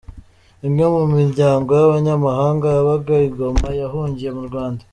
[0.67, 4.79] Imwe mu miryango y’abanyamahanga yabaga i Goma yahungiye mu Rwanda.